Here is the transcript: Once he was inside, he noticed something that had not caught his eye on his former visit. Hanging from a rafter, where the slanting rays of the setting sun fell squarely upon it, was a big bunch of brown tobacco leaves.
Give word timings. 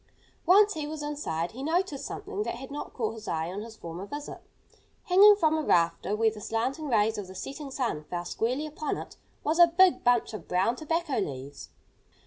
Once 0.47 0.73
he 0.73 0.87
was 0.87 1.03
inside, 1.03 1.51
he 1.51 1.61
noticed 1.61 2.07
something 2.07 2.41
that 2.41 2.55
had 2.55 2.71
not 2.71 2.91
caught 2.91 3.13
his 3.13 3.27
eye 3.27 3.51
on 3.51 3.61
his 3.61 3.75
former 3.75 4.03
visit. 4.07 4.41
Hanging 5.03 5.35
from 5.35 5.55
a 5.55 5.61
rafter, 5.61 6.15
where 6.15 6.31
the 6.31 6.41
slanting 6.41 6.87
rays 6.87 7.19
of 7.19 7.27
the 7.27 7.35
setting 7.35 7.69
sun 7.69 8.05
fell 8.05 8.25
squarely 8.25 8.65
upon 8.65 8.97
it, 8.97 9.17
was 9.43 9.59
a 9.59 9.67
big 9.67 10.03
bunch 10.03 10.33
of 10.33 10.47
brown 10.47 10.75
tobacco 10.75 11.17
leaves. 11.19 11.69